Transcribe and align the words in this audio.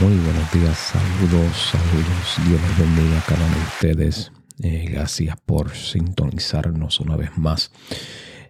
Muy 0.00 0.16
buenos 0.16 0.50
días, 0.50 0.78
saludos, 0.78 1.56
saludos. 1.72 2.48
Dios 2.48 2.60
les 2.62 2.78
bendiga 2.78 3.18
a 3.18 3.24
cada 3.26 3.44
uno 3.44 3.54
de 3.54 3.62
ustedes. 3.62 4.32
Eh, 4.62 4.88
gracias 4.90 5.36
por 5.44 5.76
sintonizarnos 5.76 7.00
una 7.00 7.16
vez 7.16 7.36
más. 7.36 7.70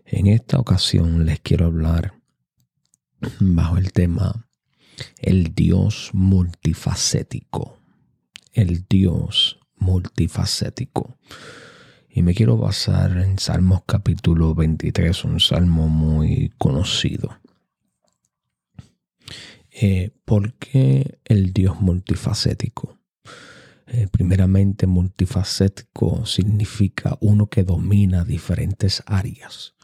En 0.04 0.28
esta 0.28 0.60
ocasión 0.60 1.26
les 1.26 1.40
quiero 1.40 1.66
hablar 1.66 2.14
bajo 3.40 3.78
el 3.78 3.92
tema 3.92 4.46
el 5.16 5.52
Dios 5.52 6.10
multifacético. 6.12 7.80
El 8.52 8.86
Dios 8.88 9.58
multifacético. 9.74 11.18
Y 12.08 12.22
me 12.22 12.32
quiero 12.32 12.58
basar 12.58 13.16
en 13.16 13.40
Salmos 13.40 13.82
capítulo 13.86 14.54
23, 14.54 15.24
un 15.24 15.40
salmo 15.40 15.88
muy 15.88 16.52
conocido. 16.58 17.39
Eh, 19.82 20.10
¿Por 20.26 20.58
qué 20.58 21.20
el 21.24 21.54
Dios 21.54 21.80
multifacético? 21.80 22.98
Eh, 23.86 24.08
primeramente, 24.10 24.86
multifacético 24.86 26.26
significa 26.26 27.16
uno 27.22 27.48
que 27.48 27.64
domina 27.64 28.24
diferentes 28.24 29.02
áreas, 29.06 29.74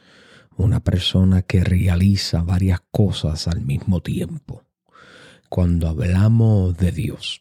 una 0.54 0.84
persona 0.84 1.40
que 1.40 1.64
realiza 1.64 2.42
varias 2.42 2.80
cosas 2.90 3.48
al 3.48 3.62
mismo 3.62 4.02
tiempo. 4.02 4.64
Cuando 5.48 5.88
hablamos 5.88 6.76
de 6.76 6.92
Dios, 6.92 7.40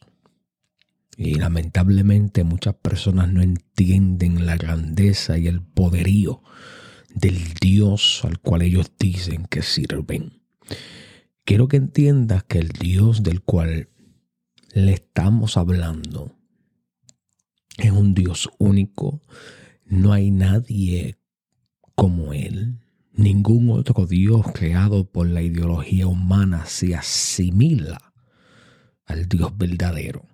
y 1.18 1.34
lamentablemente 1.34 2.42
muchas 2.42 2.74
personas 2.76 3.30
no 3.30 3.42
entienden 3.42 4.46
la 4.46 4.56
grandeza 4.56 5.36
y 5.36 5.46
el 5.46 5.60
poderío 5.60 6.42
del 7.14 7.52
Dios 7.60 8.22
al 8.24 8.38
cual 8.38 8.62
ellos 8.62 8.92
dicen 8.98 9.44
que 9.44 9.60
sirven. 9.60 10.40
Quiero 11.46 11.68
que 11.68 11.76
entiendas 11.76 12.42
que 12.42 12.58
el 12.58 12.70
Dios 12.70 13.22
del 13.22 13.40
cual 13.40 13.88
le 14.74 14.92
estamos 14.94 15.56
hablando 15.56 16.34
es 17.78 17.92
un 17.92 18.14
Dios 18.14 18.50
único. 18.58 19.22
No 19.84 20.12
hay 20.12 20.32
nadie 20.32 21.20
como 21.94 22.32
Él. 22.32 22.80
Ningún 23.12 23.70
otro 23.70 24.06
Dios 24.06 24.44
creado 24.54 25.08
por 25.08 25.28
la 25.28 25.40
ideología 25.40 26.08
humana 26.08 26.66
se 26.66 26.96
asimila 26.96 28.12
al 29.04 29.28
Dios 29.28 29.56
verdadero. 29.56 30.26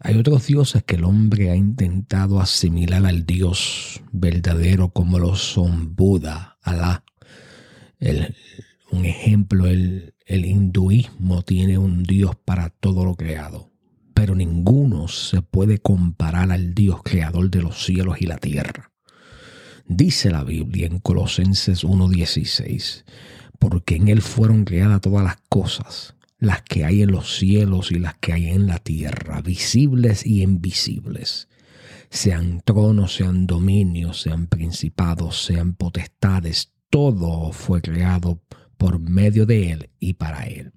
Hay 0.00 0.16
otros 0.16 0.46
dioses 0.46 0.82
que 0.82 0.96
el 0.96 1.04
hombre 1.04 1.50
ha 1.50 1.56
intentado 1.56 2.40
asimilar 2.40 3.04
al 3.04 3.26
Dios 3.26 4.00
verdadero 4.12 4.94
como 4.94 5.18
lo 5.18 5.36
son 5.36 5.94
Buda, 5.94 6.56
Alá, 6.62 7.04
el, 7.98 8.34
un 8.90 9.04
ejemplo, 9.04 9.66
el, 9.66 10.14
el 10.26 10.44
hinduismo 10.44 11.42
tiene 11.42 11.78
un 11.78 12.02
Dios 12.02 12.36
para 12.44 12.70
todo 12.70 13.04
lo 13.04 13.14
creado, 13.14 13.70
pero 14.14 14.34
ninguno 14.34 15.08
se 15.08 15.42
puede 15.42 15.78
comparar 15.78 16.52
al 16.52 16.74
Dios 16.74 17.02
creador 17.02 17.50
de 17.50 17.62
los 17.62 17.84
cielos 17.84 18.20
y 18.20 18.26
la 18.26 18.38
tierra. 18.38 18.92
Dice 19.86 20.30
la 20.30 20.44
Biblia 20.44 20.86
en 20.86 21.00
Colosenses 21.00 21.84
1.16, 21.84 23.04
porque 23.58 23.96
en 23.96 24.08
Él 24.08 24.22
fueron 24.22 24.64
creadas 24.64 25.00
todas 25.00 25.24
las 25.24 25.36
cosas, 25.48 26.14
las 26.38 26.62
que 26.62 26.84
hay 26.84 27.02
en 27.02 27.10
los 27.10 27.36
cielos 27.36 27.90
y 27.90 27.98
las 27.98 28.14
que 28.14 28.32
hay 28.32 28.48
en 28.50 28.66
la 28.66 28.78
tierra, 28.78 29.42
visibles 29.42 30.24
y 30.24 30.42
invisibles, 30.42 31.48
sean 32.08 32.62
tronos, 32.64 33.14
sean 33.14 33.46
dominios, 33.46 34.20
sean 34.20 34.46
principados, 34.46 35.44
sean 35.44 35.74
potestades, 35.74 36.72
todo 36.88 37.52
fue 37.52 37.82
creado 37.82 38.40
por 38.48 38.59
medio 39.10 39.46
de 39.46 39.72
Él 39.72 39.90
y 39.98 40.14
para 40.14 40.44
Él. 40.44 40.72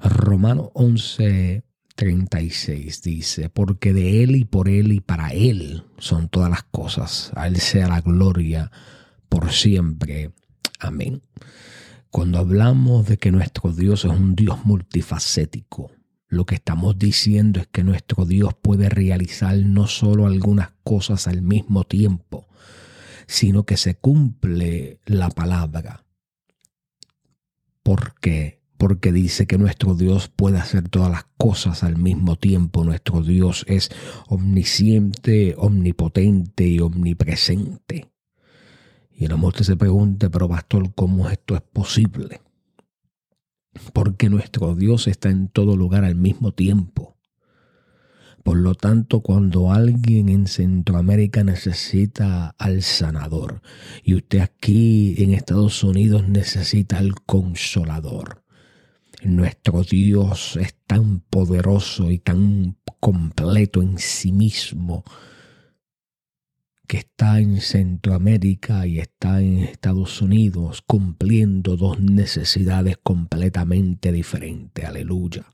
Romano 0.00 0.70
11, 0.74 1.64
36 1.94 3.02
dice, 3.02 3.48
porque 3.50 3.92
de 3.92 4.22
Él 4.22 4.36
y 4.36 4.44
por 4.44 4.68
Él 4.68 4.92
y 4.92 5.00
para 5.00 5.28
Él 5.28 5.84
son 5.98 6.28
todas 6.28 6.50
las 6.50 6.64
cosas. 6.64 7.32
A 7.34 7.46
Él 7.46 7.56
sea 7.56 7.88
la 7.88 8.00
gloria 8.00 8.70
por 9.28 9.52
siempre. 9.52 10.32
Amén. 10.78 11.22
Cuando 12.10 12.38
hablamos 12.38 13.06
de 13.06 13.18
que 13.18 13.32
nuestro 13.32 13.72
Dios 13.72 14.04
es 14.04 14.10
un 14.10 14.36
Dios 14.36 14.64
multifacético, 14.64 15.90
lo 16.28 16.46
que 16.46 16.54
estamos 16.54 16.98
diciendo 16.98 17.60
es 17.60 17.66
que 17.66 17.84
nuestro 17.84 18.24
Dios 18.24 18.54
puede 18.60 18.88
realizar 18.88 19.56
no 19.56 19.86
solo 19.86 20.26
algunas 20.26 20.70
cosas 20.82 21.28
al 21.28 21.42
mismo 21.42 21.84
tiempo, 21.84 22.48
sino 23.26 23.64
que 23.64 23.76
se 23.76 23.96
cumple 23.96 25.00
la 25.06 25.30
palabra 25.30 26.03
¿Por 27.84 28.18
qué? 28.18 28.62
Porque 28.78 29.12
dice 29.12 29.46
que 29.46 29.58
nuestro 29.58 29.94
Dios 29.94 30.28
puede 30.28 30.56
hacer 30.58 30.88
todas 30.88 31.10
las 31.10 31.26
cosas 31.36 31.84
al 31.84 31.98
mismo 31.98 32.36
tiempo. 32.36 32.82
Nuestro 32.82 33.22
Dios 33.22 33.64
es 33.68 33.90
omnisciente, 34.26 35.54
omnipotente 35.58 36.66
y 36.66 36.80
omnipresente. 36.80 38.10
Y 39.12 39.26
el 39.26 39.32
amor 39.32 39.62
se 39.62 39.76
pregunte, 39.76 40.30
pero 40.30 40.48
pastor, 40.48 40.94
¿cómo 40.94 41.28
esto 41.28 41.54
es 41.54 41.60
posible? 41.60 42.40
Porque 43.92 44.30
nuestro 44.30 44.74
Dios 44.74 45.06
está 45.06 45.28
en 45.28 45.48
todo 45.48 45.76
lugar 45.76 46.04
al 46.04 46.16
mismo 46.16 46.52
tiempo. 46.52 47.13
Por 48.44 48.58
lo 48.58 48.74
tanto, 48.74 49.20
cuando 49.20 49.72
alguien 49.72 50.28
en 50.28 50.46
Centroamérica 50.46 51.42
necesita 51.42 52.54
al 52.58 52.82
sanador 52.82 53.62
y 54.02 54.14
usted 54.16 54.40
aquí 54.40 55.14
en 55.16 55.32
Estados 55.32 55.82
Unidos 55.82 56.28
necesita 56.28 56.98
al 56.98 57.14
consolador, 57.24 58.44
nuestro 59.22 59.82
Dios 59.82 60.58
es 60.60 60.76
tan 60.86 61.20
poderoso 61.20 62.10
y 62.10 62.18
tan 62.18 62.76
completo 63.00 63.80
en 63.80 63.96
sí 63.96 64.30
mismo 64.30 65.04
que 66.86 66.98
está 66.98 67.40
en 67.40 67.62
Centroamérica 67.62 68.86
y 68.86 68.98
está 68.98 69.40
en 69.40 69.60
Estados 69.60 70.20
Unidos 70.20 70.82
cumpliendo 70.86 71.78
dos 71.78 71.98
necesidades 71.98 72.98
completamente 73.02 74.12
diferentes. 74.12 74.84
Aleluya. 74.84 75.53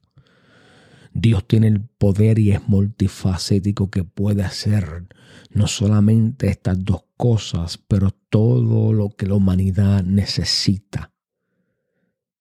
Dios 1.12 1.46
tiene 1.46 1.68
el 1.68 1.80
poder 1.80 2.38
y 2.38 2.52
es 2.52 2.68
multifacético 2.68 3.90
que 3.90 4.04
puede 4.04 4.42
hacer 4.42 5.06
no 5.50 5.66
solamente 5.66 6.48
estas 6.48 6.84
dos 6.84 7.04
cosas, 7.16 7.78
pero 7.78 8.10
todo 8.12 8.92
lo 8.92 9.10
que 9.10 9.26
la 9.26 9.34
humanidad 9.34 10.04
necesita. 10.04 11.12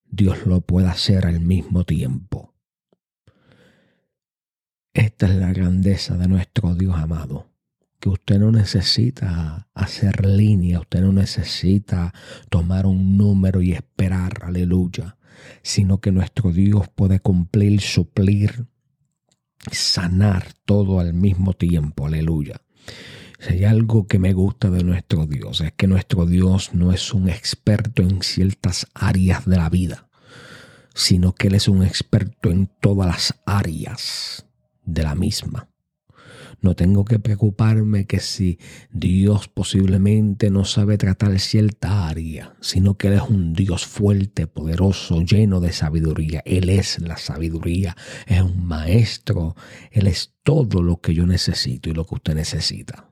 Dios 0.06 0.46
lo 0.46 0.62
puede 0.62 0.88
hacer 0.88 1.25
al 1.25 1.40
mismo 1.40 1.84
tiempo. 1.84 2.53
Esta 4.94 5.28
es 5.28 5.35
la 5.35 5.52
grandeza 5.53 6.18
de 6.18 6.28
nuestro 6.28 6.75
Dios 6.75 6.96
amado, 6.96 7.47
que 8.00 8.09
usted 8.09 8.40
no 8.40 8.52
necesita 8.52 9.68
hacer 9.74 10.25
línea, 10.25 10.79
usted 10.79 11.02
no 11.02 11.13
necesita 11.13 12.13
tomar 12.50 12.85
un 12.85 13.18
número 13.18 13.62
y 13.62 13.74
esperar, 13.74 14.44
aleluya 14.44 15.19
sino 15.61 16.00
que 16.00 16.11
nuestro 16.11 16.51
Dios 16.51 16.88
puede 16.94 17.19
cumplir, 17.19 17.81
suplir, 17.81 18.66
sanar 19.72 20.53
todo 20.66 21.00
al 21.00 21.13
mismo 21.13 21.53
tiempo. 21.53 22.07
Aleluya. 22.07 22.61
Si 23.39 23.53
hay 23.53 23.63
algo 23.63 24.07
que 24.07 24.19
me 24.19 24.33
gusta 24.33 24.69
de 24.69 24.83
nuestro 24.83 25.25
Dios, 25.25 25.61
es 25.61 25.72
que 25.72 25.88
nuestro 25.88 26.25
Dios 26.25 26.73
no 26.73 26.91
es 26.91 27.13
un 27.13 27.29
experto 27.29 28.01
en 28.01 28.22
ciertas 28.22 28.88
áreas 28.94 29.45
de 29.45 29.55
la 29.55 29.69
vida, 29.69 30.09
sino 30.94 31.33
que 31.33 31.47
Él 31.47 31.55
es 31.55 31.69
un 31.69 31.83
experto 31.83 32.51
en 32.51 32.69
todas 32.81 33.07
las 33.07 33.39
áreas 33.45 34.45
de 34.83 35.03
la 35.03 35.16
misma. 35.16 35.69
No 36.62 36.75
tengo 36.75 37.06
que 37.06 37.20
preocuparme 37.20 38.06
que 38.06 38.20
si 38.20 38.59
Dios 38.92 39.47
posiblemente 39.47 40.50
no 40.50 40.66
sabe 40.66 40.97
tratar 40.97 41.40
cierta 41.40 42.09
área, 42.09 42.56
sino 42.59 42.97
que 42.97 43.08
Él 43.08 43.14
es 43.14 43.22
un 43.22 43.53
Dios 43.53 43.86
fuerte, 43.86 44.46
poderoso, 44.46 45.22
lleno 45.22 45.62
de 45.62 45.72
sabiduría. 45.72 46.41
Él 46.46 46.70
es 46.70 47.00
la 47.00 47.17
sabiduría, 47.17 47.96
es 48.28 48.41
un 48.41 48.66
maestro, 48.66 49.56
Él 49.91 50.08
es 50.08 50.35
todo 50.44 50.82
lo 50.82 51.00
que 51.00 51.14
yo 51.14 51.26
necesito 51.26 51.90
y 51.90 51.94
lo 51.94 52.06
que 52.06 52.16
usted 52.16 52.35
necesita. 52.35 53.09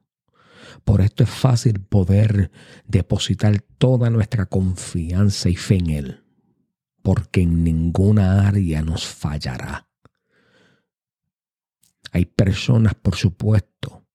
Por 0.84 1.00
esto 1.00 1.24
es 1.24 1.30
fácil 1.30 1.80
poder 1.80 2.52
depositar 2.86 3.62
toda 3.78 4.10
nuestra 4.10 4.46
confianza 4.48 5.48
y 5.48 5.56
fe 5.56 5.76
en 5.76 5.90
Él, 5.90 6.24
porque 7.02 7.42
en 7.42 7.64
ninguna 7.64 8.46
área 8.46 8.82
nos 8.82 9.06
fallará. 9.06 9.87
Hay 12.12 12.26
personas, 12.26 12.96
por 12.96 13.16
supuesto, 13.16 14.06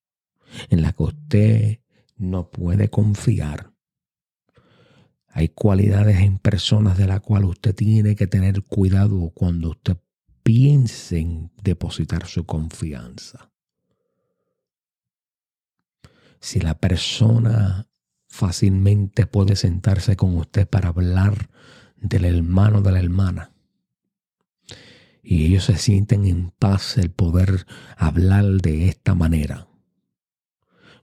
en 0.71 0.83
las 0.83 0.95
que 0.95 1.03
usted 1.03 1.81
no 2.17 2.51
puede 2.51 2.89
confiar. 2.89 3.73
Hay 5.29 5.49
cualidades 5.49 6.21
en 6.21 6.39
personas 6.39 6.99
de 6.99 7.07
las 7.07 7.21
cuales 7.21 7.51
usted 7.51 7.75
tiene 7.75 8.15
que 8.15 8.27
tener 8.27 8.63
cuidado 8.65 9.31
cuando 9.35 9.71
usted 9.71 9.97
piense 10.43 11.19
en 11.19 11.53
depositar 11.63 12.27
su 12.27 12.45
confianza. 12.45 13.51
Si 16.41 16.61
la 16.61 16.79
persona 16.79 17.89
fácilmente 18.29 19.27
puede 19.27 19.57
sentarse 19.57 20.17
con 20.17 20.37
usted 20.37 20.69
para 20.69 20.89
hablar 20.89 21.49
del 21.97 22.25
hermano 22.25 22.83
de 22.83 22.93
la 22.93 22.99
hermana 22.99 23.52
Y 25.23 25.47
ellos 25.47 25.65
se 25.65 25.77
sienten 25.77 26.27
en 26.27 26.51
paz 26.51 26.99
el 26.99 27.11
poder 27.11 27.67
hablar 27.97 28.45
de 28.61 28.89
esta 28.89 29.15
manera. 29.15 29.69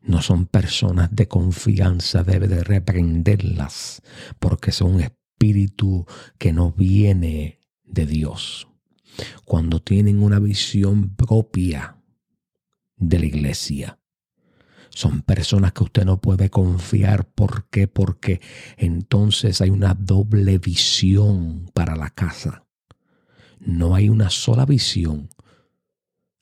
No 0.01 0.21
son 0.21 0.45
personas 0.45 1.09
de 1.15 1.27
confianza, 1.27 2.23
debe 2.23 2.47
de 2.47 2.63
reprenderlas 2.63 4.01
porque 4.39 4.71
son 4.71 4.95
un 4.95 5.01
espíritu 5.01 6.05
que 6.37 6.51
no 6.51 6.71
viene 6.71 7.59
de 7.83 8.05
Dios. 8.05 8.67
Cuando 9.45 9.81
tienen 9.81 10.21
una 10.21 10.39
visión 10.39 11.15
propia 11.15 11.97
de 12.95 13.19
la 13.19 13.25
iglesia, 13.25 13.99
son 14.89 15.21
personas 15.21 15.73
que 15.73 15.83
usted 15.83 16.05
no 16.05 16.19
puede 16.19 16.49
confiar. 16.49 17.25
¿Por 17.29 17.69
qué? 17.69 17.87
Porque 17.87 18.41
entonces 18.77 19.61
hay 19.61 19.69
una 19.69 19.93
doble 19.93 20.57
visión 20.57 21.69
para 21.73 21.95
la 21.95 22.09
casa. 22.09 22.65
No 23.59 23.95
hay 23.95 24.09
una 24.09 24.29
sola 24.29 24.65
visión. 24.65 25.29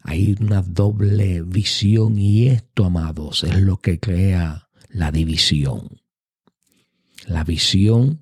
Hay 0.02 0.38
una 0.40 0.62
doble 0.62 1.42
visión 1.42 2.18
y 2.18 2.48
esto, 2.48 2.86
amados, 2.86 3.44
es 3.44 3.60
lo 3.62 3.78
que 3.78 4.00
crea 4.00 4.69
la 4.90 5.12
división. 5.12 6.02
La 7.25 7.44
visión, 7.44 8.19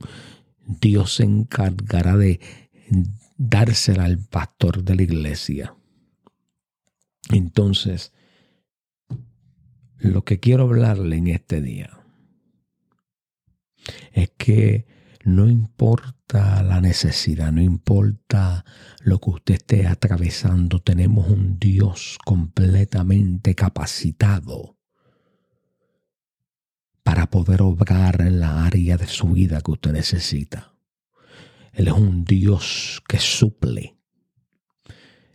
Dios 0.65 1.15
se 1.15 1.23
encargará 1.23 2.17
de 2.17 2.39
dársela 3.37 4.05
al 4.05 4.17
pastor 4.17 4.83
de 4.83 4.95
la 4.95 5.03
iglesia. 5.03 5.75
Entonces, 7.29 8.13
lo 9.97 10.23
que 10.23 10.39
quiero 10.39 10.63
hablarle 10.63 11.17
en 11.17 11.27
este 11.27 11.61
día 11.61 11.99
es 14.13 14.31
que 14.37 14.85
no 15.25 15.49
importa 15.49 16.61
la 16.61 16.79
necesidad, 16.79 17.51
no 17.51 17.61
importa 17.61 18.63
lo 19.01 19.19
que 19.19 19.31
usted 19.31 19.55
esté 19.55 19.87
atravesando, 19.87 20.79
tenemos 20.79 21.27
un 21.27 21.57
Dios 21.57 22.19
completamente 22.23 23.55
capacitado 23.55 24.77
para 27.01 27.31
poder 27.31 27.63
obrar 27.63 28.21
en 28.21 28.39
la 28.39 28.65
área 28.65 28.97
de 28.97 29.07
su 29.07 29.29
vida 29.29 29.61
que 29.61 29.71
usted 29.71 29.93
necesita. 29.93 30.75
Él 31.73 31.87
es 31.87 31.93
un 31.93 32.23
Dios 32.23 33.01
que 33.07 33.17
suple. 33.17 33.97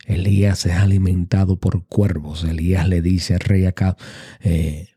Elías 0.06 0.66
es 0.66 0.74
alimentado 0.74 1.58
por 1.58 1.86
cuervos. 1.86 2.44
Elías 2.44 2.88
le 2.88 3.02
dice 3.02 3.34
al 3.34 3.40
rey 3.40 3.66
acá, 3.66 3.96
eh, 4.38 4.88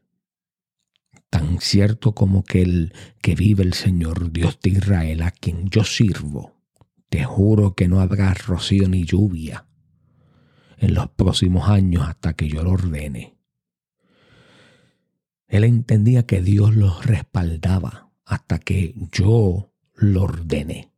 tan 1.33 1.59
cierto 1.59 2.13
como 2.13 2.43
que 2.43 2.61
el 2.61 2.93
que 3.19 3.33
vive 3.33 3.63
el 3.63 3.73
Señor 3.73 4.31
Dios 4.31 4.59
de 4.61 4.69
Israel, 4.69 5.23
a 5.23 5.31
quien 5.31 5.67
yo 5.67 5.83
sirvo, 5.83 6.61
te 7.09 7.23
juro 7.23 7.73
que 7.73 7.87
no 7.87 8.01
habrá 8.01 8.35
rocío 8.35 8.87
ni 8.87 9.03
lluvia 9.03 9.65
en 10.77 10.93
los 10.93 11.09
próximos 11.09 11.69
años 11.69 12.07
hasta 12.07 12.33
que 12.33 12.47
yo 12.47 12.61
lo 12.61 12.73
ordene. 12.73 13.35
Él 15.47 15.63
entendía 15.63 16.27
que 16.27 16.39
Dios 16.43 16.75
los 16.75 17.03
respaldaba 17.03 18.11
hasta 18.25 18.59
que 18.59 18.93
yo 19.11 19.73
lo 19.95 20.21
ordené 20.21 20.93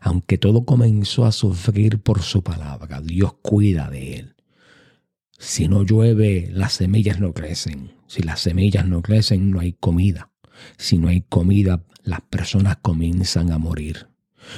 aunque 0.00 0.38
todo 0.38 0.64
comenzó 0.64 1.26
a 1.26 1.32
sufrir 1.32 2.00
por 2.00 2.22
su 2.22 2.42
palabra, 2.42 3.02
Dios 3.02 3.34
cuida 3.42 3.90
de 3.90 4.14
él. 4.14 4.37
Si 5.38 5.68
no 5.68 5.84
llueve, 5.84 6.48
las 6.52 6.74
semillas 6.74 7.20
no 7.20 7.32
crecen. 7.32 7.92
Si 8.08 8.22
las 8.22 8.40
semillas 8.40 8.86
no 8.86 9.02
crecen, 9.02 9.50
no 9.52 9.60
hay 9.60 9.72
comida. 9.72 10.32
Si 10.76 10.98
no 10.98 11.08
hay 11.08 11.20
comida, 11.20 11.84
las 12.02 12.22
personas 12.22 12.78
comienzan 12.82 13.52
a 13.52 13.58
morir. 13.58 14.08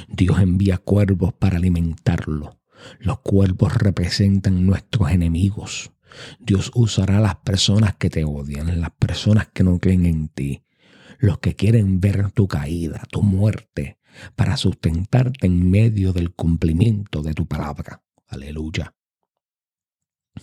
Dios 0.09 0.41
envía 0.41 0.79
cuervos 0.79 1.35
para 1.35 1.59
alimentarlo. 1.59 2.59
Los 2.99 3.21
cuervos 3.21 3.75
representan 3.75 4.65
nuestros 4.65 5.11
enemigos. 5.11 5.93
Dios 6.39 6.71
usará 6.75 7.19
a 7.19 7.21
las 7.21 7.37
personas 7.37 7.97
que 7.97 8.09
te 8.09 8.25
odian, 8.25 8.81
las 8.81 8.93
personas 8.93 9.49
que 9.49 9.63
no 9.63 9.79
creen 9.79 10.07
en 10.07 10.29
ti, 10.29 10.65
los 11.19 11.39
que 11.39 11.55
quieren 11.55 12.01
ver 12.01 12.31
tu 12.33 12.49
caída, 12.49 13.03
tu 13.11 13.23
muerte, 13.23 13.99
para 14.35 14.57
sustentarte 14.57 15.47
en 15.47 15.71
medio 15.71 16.15
del 16.15 16.33
cumplimiento 16.33 17.23
de 17.23 17.35
tu 17.35 17.47
palabra. 17.47 18.03
Aleluya. 18.27 18.95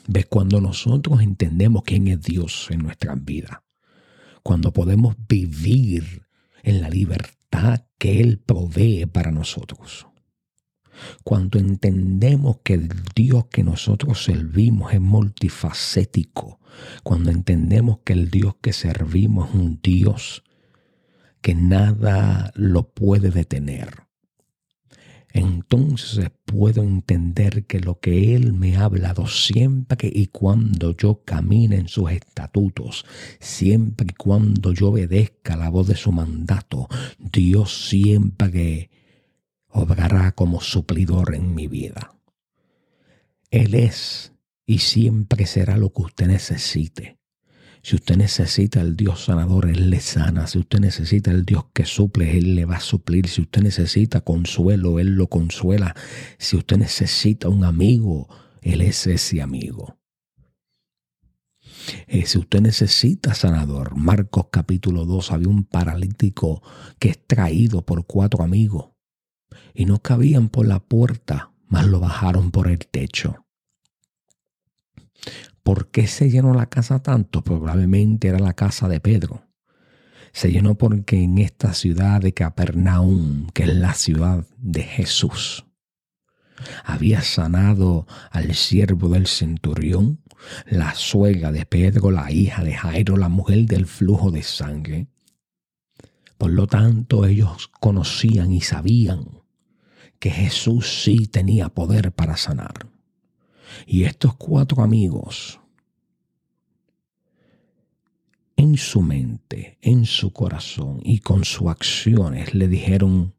Ves 0.08 0.26
cuando 0.28 0.62
nosotros 0.62 1.22
entendemos 1.22 1.84
quién 1.86 2.08
es 2.08 2.22
Dios 2.22 2.68
en 2.72 2.80
nuestras 2.80 3.24
vidas, 3.24 3.60
cuando 4.44 4.72
podemos 4.72 5.16
vivir 5.28 6.28
en 6.64 6.82
la 6.82 6.90
libertad 6.90 7.86
que 7.98 8.22
Él 8.22 8.40
provee 8.40 9.06
para 9.06 9.32
nosotros. 9.32 10.08
Cuando 11.24 11.60
entendemos 11.60 12.58
que 12.64 12.74
el 12.74 12.90
Dios 13.16 13.46
que 13.52 13.64
nosotros 13.64 14.24
servimos 14.24 14.94
es 14.94 15.02
multifacético, 15.02 16.60
cuando 17.04 17.30
entendemos 17.30 18.00
que 18.04 18.14
el 18.14 18.32
Dios 18.32 18.56
que 18.62 18.74
servimos 18.74 19.50
es 19.50 19.56
un 19.56 19.80
Dios 19.82 20.44
que 21.42 21.54
nada 21.56 22.52
lo 22.56 22.90
puede 22.90 23.30
detener. 23.30 24.07
Entonces 25.34 26.32
puedo 26.46 26.82
entender 26.82 27.66
que 27.66 27.80
lo 27.80 28.00
que 28.00 28.36
Él 28.36 28.54
me 28.54 28.78
ha 28.78 28.86
hablado 28.86 29.28
siempre 29.28 30.10
y 30.12 30.28
cuando 30.28 30.96
yo 30.96 31.24
camine 31.26 31.76
en 31.76 31.88
sus 31.88 32.12
estatutos, 32.12 33.06
siempre 33.40 34.08
y 34.10 34.14
cuando 34.14 34.72
yo 34.74 34.90
obedezca 34.90 35.58
la 35.58 35.70
voz 35.70 35.88
de 35.88 35.96
su 35.96 36.12
mandato, 36.12 36.88
Dios 37.20 37.90
siempre 37.90 38.90
obrará 39.68 40.32
como 40.32 40.62
suplidor 40.62 41.36
en 41.36 41.54
mi 41.54 41.68
vida. 41.68 42.16
Él 43.52 43.76
es 43.76 44.34
y 44.66 44.80
siempre 44.80 45.46
será 45.46 45.78
lo 45.78 45.92
que 45.94 46.02
usted 46.02 46.28
necesite. 46.28 47.17
Si 47.88 47.96
usted 47.96 48.18
necesita 48.18 48.82
el 48.82 48.98
Dios 48.98 49.24
sanador, 49.24 49.70
Él 49.70 49.90
le 49.90 50.02
sana. 50.02 50.46
Si 50.48 50.60
usted 50.60 50.82
necesita 50.82 51.32
el 51.32 51.46
Dios 51.46 51.68
que 51.72 51.86
suple, 51.86 52.38
Él 52.38 52.54
le 52.54 52.66
va 52.66 52.76
a 52.76 52.82
suplir. 52.82 53.30
Si 53.30 53.40
usted 53.40 53.62
necesita 53.62 54.20
consuelo, 54.20 55.00
Él 55.00 55.16
lo 55.16 55.28
consuela. 55.28 55.96
Si 56.38 56.58
usted 56.58 56.76
necesita 56.80 57.48
un 57.48 57.64
amigo, 57.64 58.28
Él 58.62 58.82
es 58.82 59.08
ese 59.08 59.42
amigo. 59.42 59.98
Eh, 62.08 62.26
si 62.26 62.38
usted 62.38 62.60
necesita 62.60 63.34
sanador, 63.34 63.96
Marcos 63.96 64.48
capítulo 64.52 65.06
2, 65.06 65.32
había 65.32 65.48
un 65.48 65.64
paralítico 65.64 66.62
que 67.00 67.08
es 67.08 67.26
traído 67.26 67.86
por 67.86 68.06
cuatro 68.06 68.44
amigos 68.44 68.90
y 69.74 69.86
no 69.86 70.02
cabían 70.02 70.50
por 70.50 70.68
la 70.68 70.82
puerta, 70.82 71.54
mas 71.70 71.88
lo 71.88 72.02
bajaron 72.02 72.52
por 72.52 72.68
el 72.68 72.80
techo. 72.80 73.46
¿Por 75.68 75.92
qué 75.92 76.08
se 76.08 76.30
llenó 76.30 76.54
la 76.54 76.68
casa 76.68 77.00
tanto? 77.00 77.44
Probablemente 77.44 78.30
era 78.30 78.40
la 78.40 78.54
casa 78.54 78.88
de 78.88 79.02
Pedro. 79.02 79.44
Se 80.32 80.50
llenó 80.50 80.78
porque 80.78 81.22
en 81.22 81.40
esta 81.40 81.74
ciudad 81.74 82.22
de 82.22 82.34
Capernaum, 82.34 83.50
que 83.50 83.64
es 83.64 83.76
la 83.76 83.94
ciudad 83.94 84.46
de 84.60 84.84
Jesús, 84.84 85.66
había 86.86 87.22
sanado 87.22 88.08
al 88.32 88.56
siervo 88.56 89.10
del 89.10 89.28
centurión, 89.28 90.22
la 90.68 90.96
suegra 90.96 91.52
de 91.52 91.66
Pedro, 91.66 92.12
la 92.12 92.32
hija 92.32 92.64
de 92.64 92.74
Jairo, 92.74 93.18
la 93.18 93.28
mujer 93.28 93.66
del 93.66 93.88
flujo 93.88 94.32
de 94.32 94.44
sangre. 94.44 95.08
Por 96.38 96.52
lo 96.52 96.68
tanto, 96.68 97.26
ellos 97.26 97.70
conocían 97.82 98.54
y 98.54 98.62
sabían 98.62 99.42
que 100.18 100.30
Jesús 100.30 101.04
sí 101.04 101.28
tenía 101.28 101.68
poder 101.68 102.14
para 102.14 102.38
sanar. 102.38 102.97
Y 103.86 104.04
estos 104.04 104.36
cuatro 104.36 104.84
amigos, 104.84 105.60
en 108.56 108.78
su 108.78 109.02
mente, 109.02 109.78
en 109.82 110.06
su 110.06 110.34
corazón 110.34 111.00
y 111.04 111.20
con 111.20 111.46
sus 111.46 111.68
acciones, 111.68 112.54
le 112.54 112.68
dijeron 112.68 113.34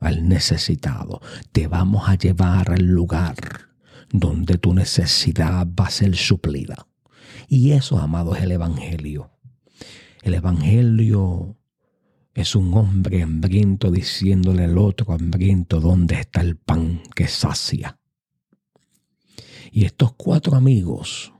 al 0.00 0.28
necesitado, 0.28 1.20
te 1.52 1.68
vamos 1.68 2.08
a 2.08 2.16
llevar 2.16 2.72
al 2.72 2.84
lugar 2.84 3.36
donde 4.10 4.58
tu 4.58 4.74
necesidad 4.74 5.66
va 5.68 5.86
a 5.86 5.90
ser 5.90 6.16
suplida. 6.16 6.86
Y 7.48 7.72
eso, 7.72 7.98
amado, 7.98 8.34
es 8.34 8.42
el 8.42 8.52
Evangelio. 8.52 9.30
El 10.22 10.34
Evangelio 10.34 11.56
es 12.34 12.54
un 12.54 12.74
hombre 12.74 13.22
hambriento 13.22 13.90
diciéndole 13.90 14.64
al 14.64 14.78
otro 14.78 15.12
hambriento 15.12 15.80
dónde 15.80 16.16
está 16.16 16.40
el 16.40 16.56
pan 16.56 17.02
que 17.14 17.28
sacia. 17.28 17.98
Y 19.76 19.84
estos 19.84 20.14
cuatro 20.14 20.56
amigos 20.56 21.34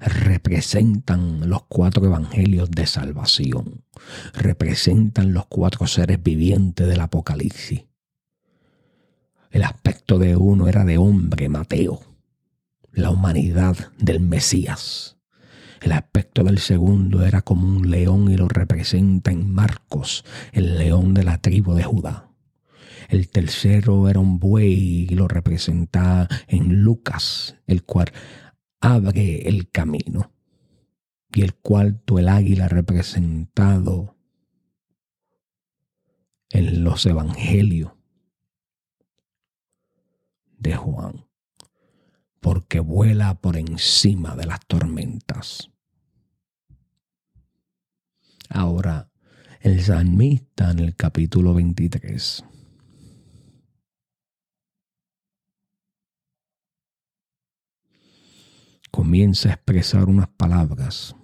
representan 0.00 1.50
los 1.50 1.64
cuatro 1.68 2.06
evangelios 2.06 2.70
de 2.70 2.86
salvación, 2.86 3.84
representan 4.32 5.34
los 5.34 5.44
cuatro 5.44 5.86
seres 5.86 6.22
vivientes 6.22 6.88
del 6.88 7.00
Apocalipsis. 7.00 7.84
El 9.50 9.62
aspecto 9.62 10.18
de 10.18 10.36
uno 10.36 10.68
era 10.68 10.86
de 10.86 10.96
hombre, 10.96 11.50
Mateo, 11.50 12.00
la 12.92 13.10
humanidad 13.10 13.76
del 13.98 14.20
Mesías. 14.20 15.18
El 15.82 15.92
aspecto 15.92 16.44
del 16.44 16.60
segundo 16.60 17.26
era 17.26 17.42
como 17.42 17.68
un 17.68 17.90
león 17.90 18.30
y 18.30 18.38
lo 18.38 18.48
representa 18.48 19.32
en 19.32 19.52
Marcos, 19.52 20.24
el 20.52 20.78
león 20.78 21.12
de 21.12 21.24
la 21.24 21.42
tribu 21.42 21.74
de 21.74 21.84
Judá. 21.84 22.30
El 23.08 23.28
tercero 23.28 24.08
era 24.08 24.20
un 24.20 24.38
buey 24.38 25.06
y 25.08 25.14
lo 25.14 25.28
representa 25.28 26.28
en 26.48 26.82
Lucas, 26.82 27.56
el 27.66 27.84
cual 27.84 28.12
abre 28.80 29.48
el 29.48 29.70
camino. 29.70 30.32
Y 31.32 31.42
el 31.42 31.54
cuarto, 31.54 32.18
el 32.18 32.28
águila 32.28 32.68
representado 32.68 34.16
en 36.50 36.84
los 36.84 37.04
evangelios 37.06 37.92
de 40.58 40.74
Juan, 40.74 41.26
porque 42.40 42.80
vuela 42.80 43.40
por 43.40 43.56
encima 43.56 44.34
de 44.36 44.46
las 44.46 44.60
tormentas. 44.66 45.70
Ahora, 48.48 49.10
el 49.60 49.82
salmista 49.82 50.70
en 50.70 50.78
el 50.78 50.94
capítulo 50.94 51.52
23. 51.54 52.44
Comienza 58.96 59.50
a 59.50 59.52
expresar 59.52 60.08
unas 60.08 60.28
palabras. 60.28 61.14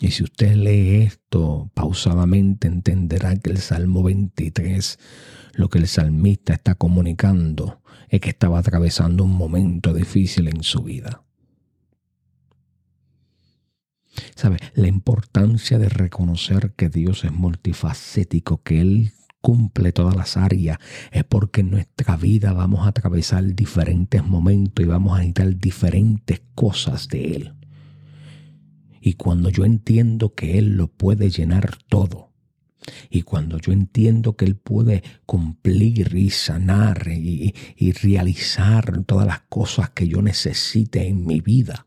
Y 0.00 0.10
si 0.10 0.24
usted 0.24 0.56
lee 0.56 1.02
esto 1.02 1.70
pausadamente, 1.74 2.66
entenderá 2.66 3.36
que 3.36 3.50
el 3.50 3.58
Salmo 3.58 4.02
23, 4.02 4.98
lo 5.52 5.68
que 5.68 5.78
el 5.78 5.86
salmista 5.86 6.54
está 6.54 6.74
comunicando, 6.74 7.82
es 8.08 8.20
que 8.20 8.30
estaba 8.30 8.58
atravesando 8.58 9.22
un 9.22 9.30
momento 9.30 9.94
difícil 9.94 10.48
en 10.48 10.64
su 10.64 10.82
vida. 10.82 11.22
¿Sabe? 14.34 14.56
La 14.74 14.88
importancia 14.88 15.78
de 15.78 15.88
reconocer 15.88 16.72
que 16.72 16.88
Dios 16.88 17.22
es 17.22 17.30
multifacético, 17.30 18.60
que 18.64 18.80
Él 18.80 19.12
cumple 19.40 19.92
todas 19.92 20.16
las 20.16 20.36
áreas, 20.36 20.78
es 21.12 21.24
porque 21.24 21.62
en 21.62 21.70
nuestra 21.70 22.16
vida 22.16 22.52
vamos 22.52 22.86
a 22.86 22.90
atravesar 22.90 23.54
diferentes 23.54 24.24
momentos 24.24 24.84
y 24.84 24.88
vamos 24.88 25.14
a 25.14 25.18
necesitar 25.18 25.56
diferentes 25.56 26.42
cosas 26.54 27.08
de 27.08 27.36
Él. 27.36 27.54
Y 29.00 29.14
cuando 29.14 29.48
yo 29.48 29.64
entiendo 29.64 30.34
que 30.34 30.58
Él 30.58 30.76
lo 30.76 30.88
puede 30.88 31.30
llenar 31.30 31.78
todo, 31.88 32.30
y 33.10 33.22
cuando 33.22 33.58
yo 33.58 33.72
entiendo 33.72 34.36
que 34.36 34.44
Él 34.44 34.56
puede 34.56 35.02
cumplir 35.26 36.16
y 36.16 36.30
sanar 36.30 37.08
y, 37.08 37.54
y 37.76 37.92
realizar 37.92 39.04
todas 39.04 39.26
las 39.26 39.40
cosas 39.42 39.90
que 39.90 40.08
yo 40.08 40.22
necesite 40.22 41.06
en 41.06 41.26
mi 41.26 41.40
vida, 41.40 41.86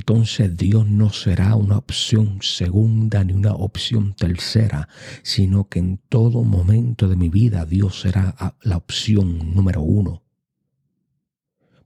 entonces 0.00 0.56
Dios 0.56 0.88
no 0.88 1.10
será 1.10 1.54
una 1.56 1.76
opción 1.76 2.38
segunda 2.40 3.22
ni 3.22 3.34
una 3.34 3.52
opción 3.52 4.14
tercera, 4.14 4.88
sino 5.22 5.68
que 5.68 5.78
en 5.78 5.98
todo 6.08 6.42
momento 6.42 7.06
de 7.06 7.16
mi 7.16 7.28
vida 7.28 7.66
Dios 7.66 8.00
será 8.00 8.34
la 8.62 8.78
opción 8.78 9.54
número 9.54 9.82
uno. 9.82 10.22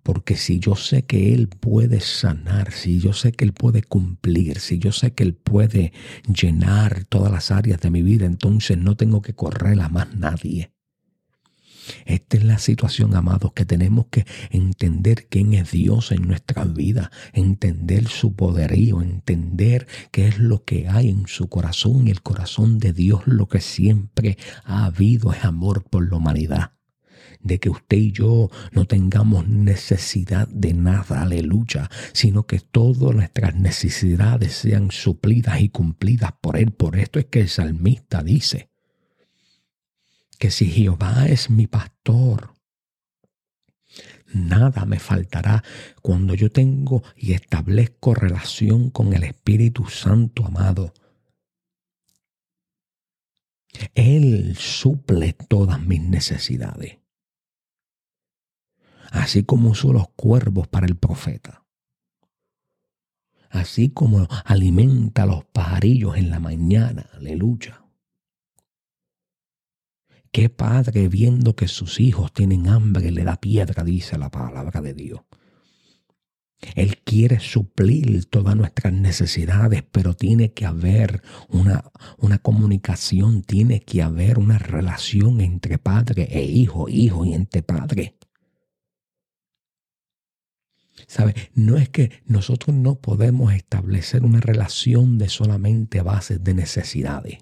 Porque 0.05 0.37
si 0.37 0.61
yo 0.61 0.77
sé 0.77 1.07
que 1.07 1.35
Él 1.35 1.49
puede 1.49 1.99
sanar, 1.99 2.71
si 2.71 3.01
yo 3.01 3.13
sé 3.13 3.33
que 3.33 3.45
Él 3.45 3.53
puede 3.53 3.83
cumplir, 3.83 4.61
si 4.61 4.79
yo 4.79 4.93
sé 4.93 5.13
que 5.13 5.25
Él 5.25 5.35
puede 5.35 5.93
llenar 6.33 7.05
todas 7.07 7.33
las 7.33 7.51
áreas 7.51 7.81
de 7.81 7.91
mi 7.91 8.03
vida, 8.03 8.27
entonces 8.27 8.79
no 8.79 8.97
tengo 8.97 9.23
que 9.23 9.35
correr 9.35 9.81
a 9.81 9.89
más 9.89 10.15
nadie. 10.15 10.74
Esta 12.07 12.37
es 12.37 12.45
la 12.45 12.59
situación, 12.59 13.15
amados, 13.15 13.53
que 13.53 13.65
tenemos 13.65 14.07
que 14.11 14.27
entender 14.51 15.27
quién 15.29 15.55
es 15.55 15.71
Dios 15.73 16.13
en 16.13 16.27
nuestra 16.27 16.65
vida, 16.65 17.11
entender 17.33 18.09
su 18.09 18.35
poderío, 18.35 19.03
entender 19.03 19.87
qué 20.11 20.29
es 20.29 20.39
lo 20.39 20.65
que 20.65 20.89
hay 20.89 21.09
en 21.09 21.27
su 21.27 21.49
corazón 21.49 22.09
y 22.09 22.11
el 22.11 22.23
corazón 22.23 22.79
de 22.79 22.93
Dios 22.93 23.23
lo 23.27 23.49
que 23.49 23.61
siempre 23.61 24.39
ha 24.65 24.87
habido 24.87 25.33
es 25.33 25.45
amor 25.45 25.85
por 25.85 26.09
la 26.09 26.17
humanidad 26.17 26.75
de 27.45 27.61
que 27.61 27.71
usted 27.71 27.99
y 27.99 28.13
yo 28.13 28.51
no 28.73 28.87
tengamos 28.87 29.47
necesidad 29.47 30.49
de 30.49 30.73
nada, 30.73 31.23
aleluya, 31.23 31.91
sino 32.13 32.47
que 32.47 32.59
todas 32.59 33.15
nuestras 33.15 33.55
necesidades 33.55 34.55
sean 34.55 34.91
suplidas 34.91 35.61
y 35.61 35.69
cumplidas 35.69 36.33
por 36.41 36.57
Él. 36.57 36.73
Por 36.73 36.99
esto 36.99 37.19
es 37.19 37.27
que 37.27 37.41
el 37.41 37.49
salmista 37.49 38.23
dice, 38.23 38.71
que 40.37 40.51
si 40.51 40.67
Jehová 40.67 41.27
es 41.27 41.51
mi 41.51 41.67
pastor, 41.67 42.55
nada 44.33 44.85
me 44.85 44.99
faltará 44.99 45.63
cuando 46.03 46.35
yo 46.35 46.51
tengo 46.51 47.03
y 47.17 47.33
establezco 47.33 48.15
relación 48.15 48.91
con 48.91 49.13
el 49.13 49.25
Espíritu 49.25 49.87
Santo 49.87 50.45
amado. 50.45 50.93
Él 53.95 54.57
suple 54.57 55.33
todas 55.33 55.81
mis 55.81 56.01
necesidades, 56.01 56.99
así 59.11 59.43
como 59.45 59.71
usó 59.71 59.93
los 59.93 60.09
cuervos 60.11 60.69
para 60.69 60.87
el 60.87 60.97
profeta, 60.97 61.65
así 63.51 63.91
como 63.91 64.29
alimenta 64.45 65.25
a 65.25 65.27
los 65.27 65.45
pajarillos 65.45 66.17
en 66.17 66.31
la 66.31 66.39
mañana, 66.39 67.09
aleluya. 67.15 67.84
¿Qué 70.35 70.49
padre 70.49 71.09
viendo 71.09 71.55
que 71.55 71.69
sus 71.69 72.01
hijos 72.01 72.33
tienen 72.33 72.67
hambre 72.67 73.13
le 73.13 73.23
da 73.23 73.37
piedra, 73.37 73.85
dice 73.85 74.19
la 74.19 74.33
palabra 74.33 74.81
de 74.81 74.93
Dios? 74.93 75.21
Él 76.75 76.99
quiere 77.05 77.39
suplir 77.39 78.25
todas 78.25 78.57
nuestras 78.57 78.93
necesidades, 78.93 79.85
pero 79.93 80.15
tiene 80.15 80.53
que 80.53 80.67
haber 80.67 81.23
una, 81.49 81.85
una, 82.19 82.39
comunicación, 82.39 83.43
tiene 83.43 83.79
que 83.83 84.03
haber 84.03 84.41
una 84.41 84.59
relación 84.59 85.41
entre 85.41 85.79
padre 85.79 86.27
e 86.29 86.43
hijo, 86.43 86.89
hijo 86.89 87.25
y 87.25 87.35
entre 87.35 87.63
padre. 87.63 88.19
¿Sabe? 91.07 91.37
No 91.55 91.77
es 91.77 91.91
que 91.91 92.11
nosotros 92.27 92.75
no 92.75 92.97
podemos 92.97 93.53
establecer 93.53 94.25
una 94.25 94.41
relación 94.41 95.17
de 95.17 95.29
solamente 95.29 96.03
bases 96.03 96.43
de 96.43 96.55
necesidades 96.55 97.39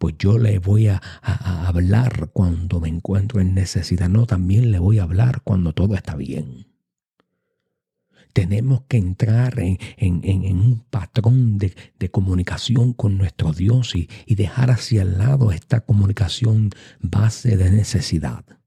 pues 0.00 0.14
yo 0.18 0.38
le 0.38 0.58
voy 0.58 0.88
a, 0.88 0.96
hablar 1.22 2.30
cuando 2.32 2.80
me 2.80 2.88
encuentro 2.88 3.38
en 3.38 3.52
necesidad. 3.52 4.08
No, 4.08 4.24
también 4.24 4.72
le 4.72 4.78
voy 4.78 4.98
a 4.98 5.02
hablar 5.02 5.42
cuando 5.44 5.74
todo 5.74 5.94
está 5.94 6.16
bien. 6.16 6.68
Tenemos 8.32 8.84
que 8.88 8.96
entrar 8.96 9.60
en, 9.60 9.78
un 10.58 10.86
patrón 10.88 11.58
de, 11.58 11.74
comunicación 12.10 12.94
con 12.94 13.18
nuestro 13.18 13.52
Dios 13.52 13.94
y, 13.94 14.08
y 14.24 14.36
dejar 14.36 14.70
hacia 14.70 15.02
el 15.02 15.18
lado 15.18 15.52
esta 15.52 15.80
comunicación 15.80 16.70
base 17.02 17.58
de 17.58 17.70
necesidad 17.70 18.59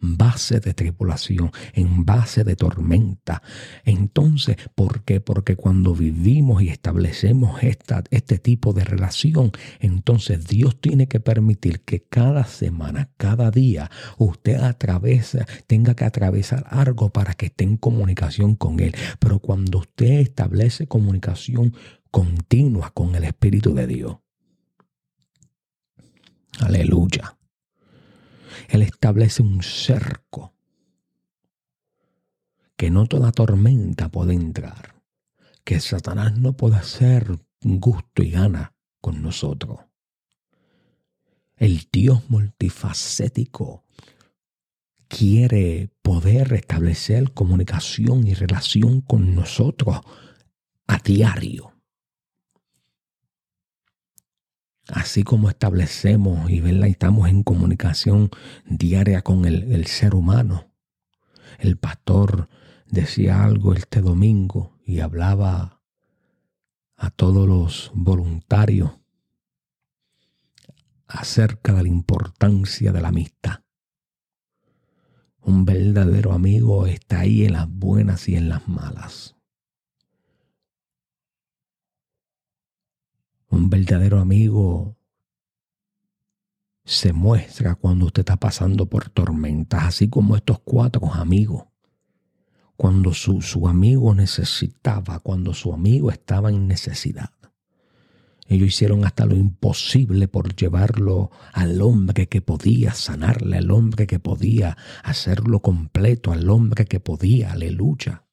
base 0.00 0.60
de 0.60 0.74
tribulación, 0.74 1.50
en 1.74 2.04
base 2.04 2.44
de 2.44 2.56
tormenta. 2.56 3.42
Entonces, 3.84 4.56
¿por 4.74 5.02
qué? 5.02 5.20
Porque 5.20 5.56
cuando 5.56 5.94
vivimos 5.94 6.62
y 6.62 6.68
establecemos 6.68 7.62
esta, 7.62 8.04
este 8.10 8.38
tipo 8.38 8.72
de 8.72 8.84
relación, 8.84 9.52
entonces 9.80 10.46
Dios 10.46 10.80
tiene 10.80 11.08
que 11.08 11.20
permitir 11.20 11.80
que 11.80 12.02
cada 12.02 12.44
semana, 12.44 13.10
cada 13.16 13.50
día, 13.50 13.90
usted 14.18 14.56
atravesa, 14.56 15.46
tenga 15.66 15.94
que 15.94 16.04
atravesar 16.04 16.66
algo 16.68 17.10
para 17.10 17.34
que 17.34 17.46
esté 17.46 17.64
en 17.64 17.76
comunicación 17.76 18.54
con 18.54 18.80
Él. 18.80 18.94
Pero 19.18 19.38
cuando 19.38 19.78
usted 19.78 20.20
establece 20.20 20.86
comunicación 20.86 21.74
continua 22.10 22.90
con 22.90 23.14
el 23.14 23.24
Espíritu 23.24 23.74
de 23.74 23.86
Dios, 23.86 24.16
aleluya 26.60 27.36
él 28.68 28.82
establece 28.82 29.42
un 29.42 29.62
cerco 29.62 30.54
que 32.76 32.90
no 32.90 33.06
toda 33.06 33.32
tormenta 33.32 34.08
puede 34.10 34.34
entrar, 34.34 34.94
que 35.64 35.78
Satanás 35.78 36.36
no 36.36 36.56
puede 36.56 36.76
hacer 36.76 37.38
gusto 37.60 38.22
y 38.22 38.30
gana 38.30 38.74
con 39.00 39.22
nosotros. 39.22 39.80
El 41.56 41.86
Dios 41.92 42.28
multifacético 42.28 43.84
quiere 45.06 45.90
poder 46.02 46.54
establecer 46.54 47.32
comunicación 47.32 48.26
y 48.26 48.34
relación 48.34 49.00
con 49.00 49.34
nosotros 49.34 50.00
a 50.86 50.98
diario. 50.98 51.71
Así 54.92 55.24
como 55.24 55.48
establecemos 55.48 56.50
y 56.50 56.58
estamos 56.86 57.28
en 57.28 57.42
comunicación 57.42 58.30
diaria 58.66 59.22
con 59.22 59.46
el, 59.46 59.72
el 59.72 59.86
ser 59.86 60.14
humano. 60.14 60.70
El 61.58 61.78
pastor 61.78 62.48
decía 62.86 63.42
algo 63.42 63.72
este 63.74 64.02
domingo 64.02 64.78
y 64.84 65.00
hablaba 65.00 65.80
a 66.96 67.10
todos 67.10 67.48
los 67.48 67.90
voluntarios 67.94 68.92
acerca 71.06 71.72
de 71.72 71.82
la 71.84 71.88
importancia 71.88 72.92
de 72.92 73.00
la 73.00 73.08
amistad. 73.08 73.60
Un 75.40 75.64
verdadero 75.64 76.32
amigo 76.32 76.86
está 76.86 77.20
ahí 77.20 77.44
en 77.44 77.54
las 77.54 77.68
buenas 77.68 78.28
y 78.28 78.36
en 78.36 78.50
las 78.50 78.68
malas. 78.68 79.36
Verdadero 83.72 84.20
amigo 84.20 84.98
se 86.84 87.14
muestra 87.14 87.74
cuando 87.74 88.04
usted 88.06 88.20
está 88.20 88.36
pasando 88.36 88.84
por 88.84 89.08
tormentas, 89.08 89.84
así 89.84 90.08
como 90.08 90.36
estos 90.36 90.58
cuatro 90.58 91.10
amigos. 91.14 91.64
Cuando 92.76 93.14
su, 93.14 93.40
su 93.40 93.66
amigo 93.68 94.14
necesitaba, 94.14 95.20
cuando 95.20 95.54
su 95.54 95.72
amigo 95.72 96.10
estaba 96.10 96.50
en 96.50 96.66
necesidad. 96.68 97.30
Ellos 98.46 98.68
hicieron 98.68 99.06
hasta 99.06 99.24
lo 99.24 99.36
imposible 99.36 100.28
por 100.28 100.54
llevarlo 100.54 101.30
al 101.54 101.80
hombre 101.80 102.28
que 102.28 102.42
podía 102.42 102.92
sanarle, 102.92 103.56
al 103.56 103.70
hombre 103.70 104.06
que 104.06 104.18
podía 104.18 104.76
hacerlo 105.02 105.60
completo, 105.60 106.30
al 106.30 106.50
hombre 106.50 106.84
que 106.84 107.00
podía, 107.00 107.52
aleluya. 107.52 108.24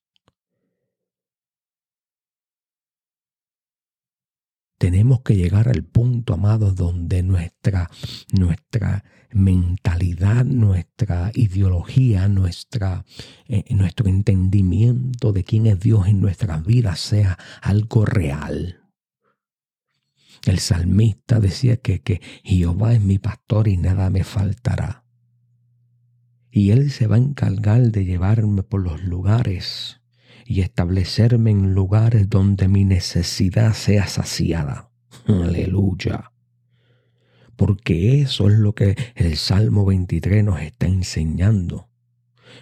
Tenemos 4.80 5.24
que 5.24 5.36
llegar 5.36 5.68
al 5.68 5.84
punto, 5.84 6.34
amados, 6.34 6.74
donde 6.74 7.22
nuestra, 7.22 7.92
nuestra 8.32 9.04
mentalidad, 9.30 10.46
nuestra 10.46 11.32
ideología, 11.36 12.30
nuestra, 12.30 13.04
eh, 13.50 13.66
nuestro 13.76 14.08
entendimiento 14.08 15.34
de 15.34 15.44
quién 15.44 15.68
es 15.68 15.82
Dios 15.82 16.08
en 16.08 16.22
nuestras 16.22 16.66
vidas 16.66 17.02
sea 17.02 17.38
algo 17.62 18.06
real. 18.06 18.80
El 20.46 20.60
salmista 20.60 21.42
decía 21.42 21.76
que, 21.76 22.02
que 22.02 22.22
Jehová 22.46 22.94
es 22.94 23.02
mi 23.02 23.20
pastor 23.20 23.68
y 23.68 23.76
nada 23.76 24.10
me 24.10 24.24
faltará. 24.24 25.04
Y 26.52 26.72
Él 26.72 26.90
se 26.90 27.06
va 27.06 27.18
a 27.18 27.20
encargar 27.20 27.92
de 27.92 28.06
llevarme 28.06 28.64
por 28.64 28.82
los 28.82 29.04
lugares 29.04 29.99
y 30.50 30.62
establecerme 30.62 31.52
en 31.52 31.76
lugares 31.76 32.28
donde 32.28 32.68
mi 32.68 32.84
necesidad 32.84 33.74
sea 33.74 34.08
saciada. 34.08 34.90
Aleluya. 35.28 36.32
Porque 37.56 38.22
eso 38.22 38.50
es 38.50 38.58
lo 38.58 38.74
que 38.74 38.96
el 39.14 39.38
Salmo 39.38 39.86
23 39.86 40.44
nos 40.44 40.60
está 40.62 40.88
enseñando. 40.88 41.88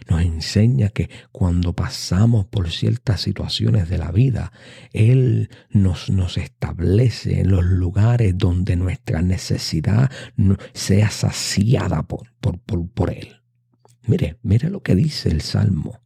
Nos 0.09 0.21
enseña 0.21 0.89
que 0.89 1.09
cuando 1.31 1.71
pasamos 1.71 2.45
por 2.47 2.71
ciertas 2.71 3.21
situaciones 3.21 3.87
de 3.87 3.99
la 3.99 4.11
vida, 4.11 4.51
Él 4.91 5.49
nos, 5.69 6.09
nos 6.09 6.37
establece 6.37 7.39
en 7.39 7.51
los 7.51 7.63
lugares 7.63 8.37
donde 8.37 8.75
nuestra 8.75 9.21
necesidad 9.21 10.11
sea 10.73 11.09
saciada 11.09 12.03
por, 12.03 12.33
por, 12.41 12.59
por, 12.59 12.89
por 12.89 13.11
Él. 13.11 13.43
Mire, 14.05 14.39
mire 14.43 14.69
lo 14.69 14.83
que 14.83 14.93
dice 14.93 15.29
el 15.29 15.39
Salmo. 15.39 16.01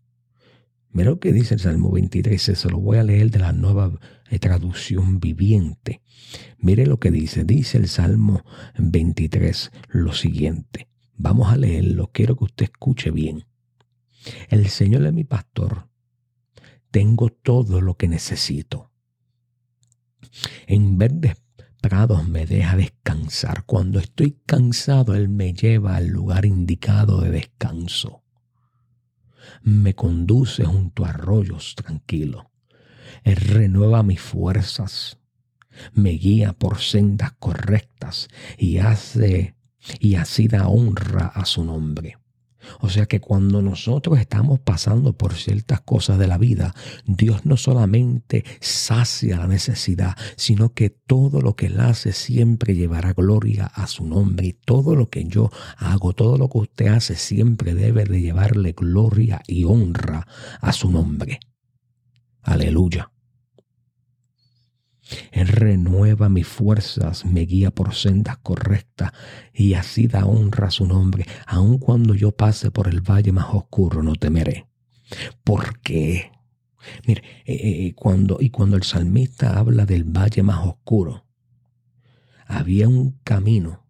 Mira 0.94 1.12
lo 1.12 1.20
que 1.20 1.32
dice 1.32 1.54
el 1.54 1.62
Salmo 1.62 1.90
23, 1.90 2.42
se 2.42 2.70
lo 2.70 2.78
voy 2.78 2.98
a 2.98 3.04
leer 3.04 3.32
de 3.32 3.40
la 3.40 3.54
nueva 3.54 3.98
eh, 4.30 4.40
traducción 4.40 5.22
viviente. 5.22 6.02
Mire 6.58 6.86
lo 6.86 7.00
que 7.00 7.12
dice, 7.12 7.46
dice 7.46 7.78
el 7.78 7.88
Salmo 7.88 8.44
23 8.78 9.72
lo 9.88 10.12
siguiente. 10.12 10.90
Vamos 11.16 11.50
a 11.50 11.56
leerlo, 11.56 12.12
quiero 12.12 12.36
que 12.36 12.44
usted 12.44 12.66
escuche 12.66 13.10
bien. 13.12 13.46
El 14.50 14.68
Señor 14.68 15.06
es 15.06 15.14
mi 15.14 15.24
pastor, 15.24 15.88
tengo 16.92 17.30
todo 17.30 17.80
lo 17.80 17.96
que 17.96 18.10
necesito. 18.10 18.92
En 20.68 20.98
verdes 20.98 21.42
prados 21.82 22.28
me 22.28 22.46
deja 22.46 22.76
descansar. 22.76 23.64
Cuando 23.66 23.98
estoy 24.00 24.42
cansado, 24.46 25.16
Él 25.16 25.30
me 25.30 25.54
lleva 25.54 25.96
al 25.96 26.08
lugar 26.08 26.46
indicado 26.46 27.22
de 27.22 27.32
descanso 27.32 28.21
me 29.64 29.96
conduce 29.96 30.66
junto 30.66 31.06
a 31.06 31.10
arroyos 31.10 31.76
tranquilos. 31.76 32.46
Él 33.24 33.36
renueva 33.36 34.04
mis 34.04 34.22
fuerzas, 34.22 35.18
me 35.94 36.12
guía 36.12 36.54
por 36.54 36.80
sendas 36.80 37.34
correctas 37.34 38.28
y 38.58 38.78
hace 38.78 39.56
y 40.00 40.16
así 40.16 40.48
da 40.48 40.68
honra 40.68 41.28
a 41.28 41.46
su 41.46 41.64
nombre. 41.64 42.18
O 42.80 42.90
sea 42.90 43.06
que 43.06 43.20
cuando 43.20 43.62
nosotros 43.62 44.20
estamos 44.20 44.60
pasando 44.60 45.14
por 45.14 45.34
ciertas 45.34 45.82
cosas 45.82 46.20
de 46.20 46.28
la 46.28 46.38
vida, 46.38 46.74
Dios 47.06 47.46
no 47.46 47.58
solamente 47.58 48.44
sacia 48.60 49.38
la 49.38 49.48
necesidad, 49.48 50.16
sino 50.36 50.74
que 50.74 50.90
todo 50.90 51.42
lo 51.42 51.56
que 51.56 51.68
Él 51.68 51.80
hace 51.80 52.14
siempre 52.14 52.76
llevará 52.76 53.14
gloria 53.14 53.66
a 53.66 53.88
su 53.88 54.06
nombre. 54.06 54.48
Y 54.48 54.54
todo 54.54 54.96
lo 54.96 55.10
que 55.10 55.26
yo 55.26 55.52
hago, 55.78 56.14
todo 56.14 56.38
lo 56.38 56.50
que 56.50 56.58
usted 56.60 56.88
hace, 56.88 57.16
siempre 57.16 57.74
debe 57.74 58.06
de 58.06 58.22
llevarle 58.22 58.74
gloria 58.74 59.42
y 59.48 59.64
honra 59.64 60.28
a 60.60 60.72
su 60.74 60.92
nombre. 60.92 61.40
Aleluya. 62.42 63.12
Él 65.32 65.48
renueva 65.48 66.30
mis 66.30 66.48
fuerzas, 66.48 67.26
me 67.26 67.42
guía 67.42 67.72
por 67.72 67.94
sendas 67.94 68.38
correctas 68.38 69.12
y 69.54 69.74
así 69.74 70.08
da 70.08 70.26
honra 70.26 70.68
a 70.68 70.72
su 70.72 70.86
nombre. 70.86 71.26
Aun 71.46 71.78
cuando 71.78 72.14
yo 72.14 72.32
pase 72.32 72.72
por 72.72 72.88
el 72.88 73.02
valle 73.02 73.32
más 73.32 73.48
oscuro, 73.54 74.04
no 74.04 74.16
temeré. 74.16 74.68
¿Por 75.44 75.80
qué? 75.80 76.32
Mire, 77.06 77.24
eh, 77.46 77.54
eh, 77.54 77.86
eh, 77.88 77.94
cuando, 77.94 78.38
y 78.40 78.50
cuando 78.50 78.76
el 78.76 78.84
salmista 78.84 79.58
habla 79.60 79.86
del 79.86 80.04
valle 80.04 80.44
más 80.44 80.66
oscuro, 80.66 81.26
había 82.48 82.88
un 82.88 83.20
camino, 83.24 83.86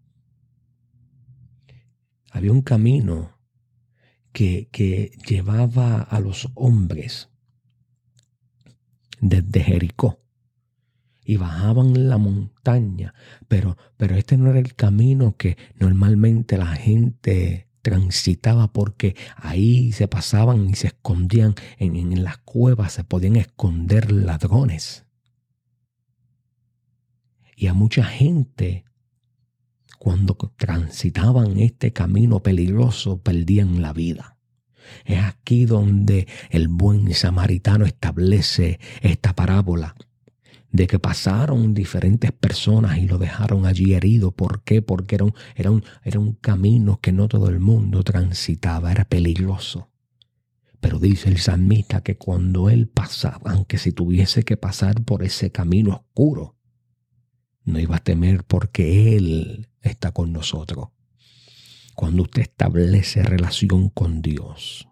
había 2.32 2.52
un 2.52 2.62
camino 2.62 3.38
que, 4.34 4.70
que 4.72 5.12
llevaba 5.28 6.02
a 6.02 6.20
los 6.20 6.50
hombres 6.56 7.30
desde 9.20 9.64
Jericó 9.64 10.22
y 11.32 11.38
bajaban 11.38 12.10
la 12.10 12.18
montaña, 12.18 13.14
pero, 13.48 13.78
pero 13.96 14.18
este 14.18 14.36
no 14.36 14.50
era 14.50 14.60
el 14.60 14.76
camino 14.76 15.38
que 15.38 15.56
normalmente 15.80 16.58
la 16.58 16.76
gente 16.76 17.70
transitaba 17.82 18.74
porque 18.74 19.16
ahí 19.38 19.94
se 19.94 20.10
pasaban 20.10 20.70
y 20.70 20.74
se 20.74 20.88
escondían 20.88 21.56
en, 21.78 21.96
en 21.96 22.26
las 22.26 22.38
cuevas, 22.40 22.92
se 22.92 23.06
podían 23.06 23.38
esconder 23.38 24.12
ladrones. 24.12 25.06
Y 27.56 27.68
a 27.68 27.74
mucha 27.74 28.04
gente 28.04 28.84
cuando 30.00 30.36
transitaban 30.58 31.60
este 31.60 31.94
camino 31.94 32.44
peligroso 32.44 33.22
perdían 33.22 33.82
la 33.82 33.94
vida. 33.94 34.38
Es 35.06 35.24
aquí 35.24 35.64
donde 35.64 36.28
el 36.50 36.68
buen 36.68 37.14
samaritano 37.14 37.86
establece 37.86 38.82
esta 39.02 39.34
parábola 39.34 39.96
de 40.72 40.88
que 40.88 41.00
pasaron 41.00 41.74
diferentes 41.74 42.32
personas 42.32 42.98
y 42.98 43.08
lo 43.08 43.18
dejaron 43.18 43.66
allí 43.66 43.94
herido. 43.94 44.32
¿Por 44.32 44.64
qué? 44.64 44.82
Porque 44.82 45.18
era 45.56 45.72
un, 45.72 46.34
camino 46.42 47.00
que 47.02 47.12
no 47.12 47.28
todo 47.28 47.50
el 47.50 47.60
mundo 47.60 48.04
transitaba, 48.04 48.92
era 48.92 49.06
peligroso. 49.06 49.90
Pero 50.80 50.98
dice 50.98 51.30
el 51.30 51.38
salmista 51.38 52.02
que 52.02 52.18
cuando 52.18 52.70
él 52.70 52.88
pasaba, 52.88 53.52
aunque 53.52 53.78
si 53.78 53.92
tuviese 53.92 54.44
que 54.44 54.58
pasar 54.58 55.04
por 55.04 55.24
ese 55.24 55.52
camino 55.52 55.94
oscuro, 55.94 56.56
no 57.64 57.80
iba 57.80 57.98
a 57.98 58.04
temer 58.04 58.44
porque 58.44 59.16
Él 59.16 59.70
está 59.82 60.12
con 60.12 60.34
nosotros. 60.34 60.90
Cuando 61.96 62.24
usted 62.24 62.42
establece 62.42 63.22
relación 63.22 63.90
con 63.90 64.22
Dios, 64.22 64.88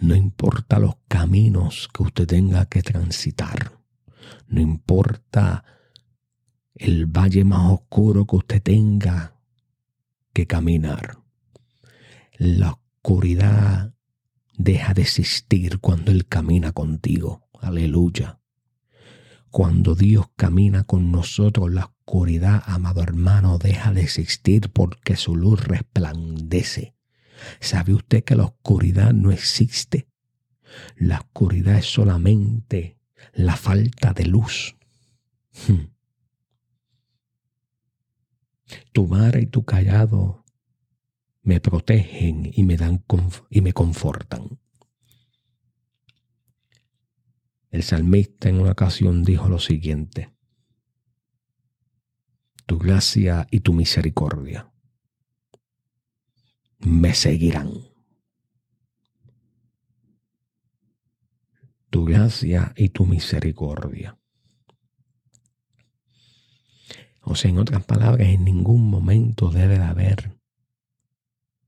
no 0.00 0.14
importa 0.14 0.78
los 0.78 0.94
caminos 1.08 1.88
que 1.92 2.04
usted 2.04 2.26
tenga 2.26 2.66
que 2.66 2.82
transitar, 2.82 3.77
no 4.46 4.60
importa 4.60 5.64
el 6.74 7.06
valle 7.06 7.44
más 7.44 7.72
oscuro 7.72 8.26
que 8.26 8.36
usted 8.36 8.62
tenga 8.62 9.34
que 10.32 10.46
caminar. 10.46 11.18
La 12.36 12.72
oscuridad 12.72 13.94
deja 14.56 14.94
de 14.94 15.02
existir 15.02 15.80
cuando 15.80 16.12
Él 16.12 16.26
camina 16.26 16.72
contigo. 16.72 17.48
Aleluya. 17.60 18.40
Cuando 19.50 19.94
Dios 19.94 20.26
camina 20.36 20.84
con 20.84 21.10
nosotros, 21.10 21.72
la 21.72 21.86
oscuridad, 21.86 22.62
amado 22.66 23.02
hermano, 23.02 23.58
deja 23.58 23.92
de 23.92 24.02
existir 24.02 24.70
porque 24.70 25.16
su 25.16 25.34
luz 25.34 25.64
resplandece. 25.64 26.94
¿Sabe 27.60 27.94
usted 27.94 28.24
que 28.24 28.36
la 28.36 28.44
oscuridad 28.44 29.12
no 29.12 29.32
existe? 29.32 30.08
La 30.96 31.20
oscuridad 31.20 31.78
es 31.78 31.86
solamente 31.86 32.97
la 33.34 33.56
falta 33.56 34.12
de 34.12 34.26
luz. 34.26 34.76
Hmm. 35.66 35.92
Tu 38.92 39.06
vara 39.06 39.40
y 39.40 39.46
tu 39.46 39.64
callado 39.64 40.44
me 41.42 41.60
protegen 41.60 42.50
y 42.52 42.62
me 42.64 42.76
dan 42.76 43.04
y 43.50 43.60
me 43.60 43.72
confortan. 43.72 44.60
El 47.70 47.82
salmista 47.82 48.48
en 48.48 48.60
una 48.60 48.72
ocasión 48.72 49.24
dijo 49.24 49.48
lo 49.48 49.58
siguiente: 49.58 50.34
Tu 52.66 52.78
gracia 52.78 53.46
y 53.50 53.60
tu 53.60 53.72
misericordia 53.72 54.72
me 56.80 57.14
seguirán. 57.14 57.97
Tu 61.90 62.04
gracia 62.04 62.72
y 62.76 62.90
tu 62.90 63.06
misericordia. 63.06 64.18
O 67.22 67.34
sea, 67.34 67.50
en 67.50 67.58
otras 67.58 67.84
palabras, 67.84 68.26
en 68.26 68.44
ningún 68.44 68.88
momento 68.88 69.50
debe 69.50 69.78
de 69.78 69.84
haber 69.84 70.38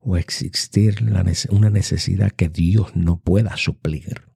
o 0.01 0.17
existir 0.17 1.05
una 1.51 1.71
necesidad 1.71 2.31
que 2.31 2.49
Dios 2.49 2.97
no 2.97 3.21
pueda 3.21 3.57
suplir. 3.57 4.30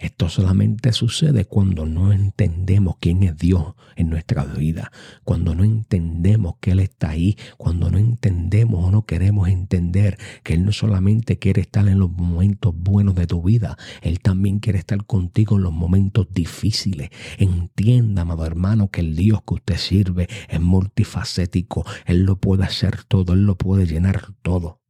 Esto 0.00 0.30
solamente 0.30 0.94
sucede 0.94 1.44
cuando 1.44 1.84
no 1.84 2.10
entendemos 2.10 2.96
quién 2.98 3.22
es 3.22 3.36
Dios 3.36 3.74
en 3.96 4.08
nuestra 4.08 4.46
vida, 4.46 4.90
cuando 5.24 5.54
no 5.54 5.62
entendemos 5.62 6.54
que 6.58 6.70
Él 6.70 6.80
está 6.80 7.10
ahí, 7.10 7.36
cuando 7.58 7.90
no 7.90 7.98
entendemos 7.98 8.82
o 8.82 8.90
no 8.90 9.04
queremos 9.04 9.50
entender 9.50 10.16
que 10.42 10.54
Él 10.54 10.64
no 10.64 10.72
solamente 10.72 11.38
quiere 11.38 11.60
estar 11.60 11.86
en 11.86 11.98
los 11.98 12.10
momentos 12.10 12.74
buenos 12.74 13.14
de 13.14 13.26
tu 13.26 13.42
vida, 13.42 13.76
Él 14.00 14.20
también 14.20 14.60
quiere 14.60 14.78
estar 14.78 15.04
contigo 15.04 15.56
en 15.56 15.64
los 15.64 15.72
momentos 15.74 16.28
difíciles. 16.32 17.10
Entienda, 17.36 18.22
amado 18.22 18.46
hermano, 18.46 18.90
que 18.90 19.02
el 19.02 19.14
Dios 19.14 19.42
que 19.46 19.54
usted 19.54 19.76
sirve 19.76 20.30
es 20.48 20.60
multifacético, 20.62 21.84
Él 22.06 22.22
lo 22.22 22.40
puede 22.40 22.64
hacer 22.64 23.04
todo, 23.04 23.34
Él 23.34 23.44
lo 23.44 23.58
puede 23.58 23.84
llenar 23.84 24.32
todo. 24.40 24.80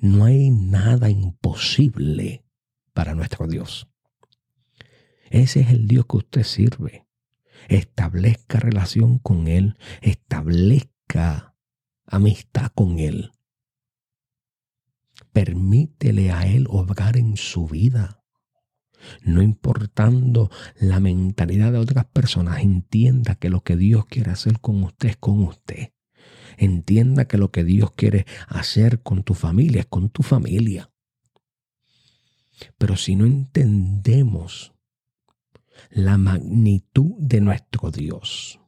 No 0.00 0.24
hay 0.24 0.50
nada 0.50 1.08
imposible 1.08 2.43
para 2.94 3.14
nuestro 3.14 3.46
Dios. 3.46 3.88
Ese 5.30 5.60
es 5.60 5.70
el 5.70 5.86
Dios 5.86 6.06
que 6.06 6.16
usted 6.16 6.42
sirve. 6.44 7.06
Establezca 7.68 8.60
relación 8.60 9.18
con 9.18 9.48
Él, 9.48 9.76
establezca 10.00 11.56
amistad 12.06 12.70
con 12.74 12.98
Él. 12.98 13.32
Permítele 15.32 16.30
a 16.30 16.46
Él 16.46 16.66
obrar 16.68 17.16
en 17.16 17.36
su 17.36 17.66
vida. 17.66 18.22
No 19.22 19.42
importando 19.42 20.50
la 20.76 21.00
mentalidad 21.00 21.72
de 21.72 21.78
otras 21.78 22.06
personas, 22.06 22.62
entienda 22.62 23.34
que 23.34 23.50
lo 23.50 23.62
que 23.62 23.76
Dios 23.76 24.06
quiere 24.06 24.30
hacer 24.30 24.60
con 24.60 24.82
usted 24.82 25.10
es 25.10 25.16
con 25.16 25.42
usted. 25.42 25.92
Entienda 26.56 27.26
que 27.26 27.38
lo 27.38 27.50
que 27.50 27.64
Dios 27.64 27.92
quiere 27.92 28.26
hacer 28.46 29.02
con 29.02 29.24
tu 29.24 29.34
familia 29.34 29.80
es 29.80 29.86
con 29.86 30.10
tu 30.10 30.22
familia. 30.22 30.93
Pero 32.78 32.96
si 32.96 33.16
no 33.16 33.26
entendemos 33.26 34.72
la 35.90 36.18
magnitud 36.18 37.14
de 37.18 37.40
nuestro 37.40 37.90
Dios, 37.90 38.60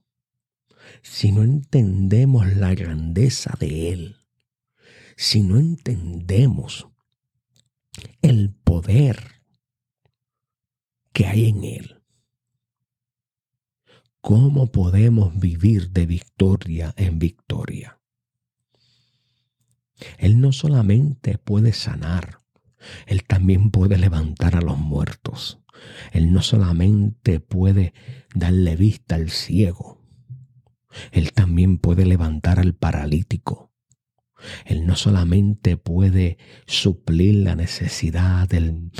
si 1.02 1.32
no 1.32 1.42
entendemos 1.42 2.54
la 2.54 2.74
grandeza 2.74 3.54
de 3.58 3.92
Él, 3.92 4.16
si 5.16 5.42
no 5.42 5.58
entendemos 5.58 6.88
el 8.22 8.52
poder 8.52 9.42
que 11.12 11.26
hay 11.26 11.48
en 11.48 11.64
Él, 11.64 12.02
¿cómo 14.20 14.70
podemos 14.70 15.38
vivir 15.38 15.90
de 15.90 16.06
victoria 16.06 16.92
en 16.96 17.18
victoria? 17.18 18.00
Él 20.18 20.40
no 20.40 20.52
solamente 20.52 21.38
puede 21.38 21.72
sanar, 21.72 22.42
él 23.06 23.24
también 23.24 23.70
puede 23.70 23.98
levantar 23.98 24.56
a 24.56 24.60
los 24.60 24.78
muertos. 24.78 25.60
Él 26.12 26.32
no 26.32 26.42
solamente 26.42 27.40
puede 27.40 27.92
darle 28.34 28.76
vista 28.76 29.14
al 29.14 29.30
ciego, 29.30 30.00
Él 31.12 31.32
también 31.32 31.78
puede 31.78 32.06
levantar 32.06 32.58
al 32.58 32.74
paralítico. 32.74 33.72
Él 34.64 34.86
no 34.86 34.96
solamente 34.96 35.76
puede 35.76 36.38
suplir 36.66 37.36
la 37.36 37.54
necesidad 37.54 38.48
del 38.48 38.90